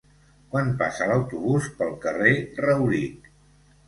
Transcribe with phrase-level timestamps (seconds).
[0.53, 2.31] Quan passa l'autobús pel carrer
[2.65, 3.29] Rauric?